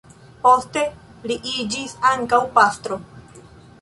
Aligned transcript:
Poste 0.45 0.83
li 1.31 1.37
iĝis 1.51 1.93
ankaŭ 2.13 2.41
pastro. 2.57 2.99